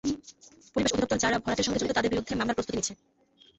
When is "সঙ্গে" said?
1.65-1.79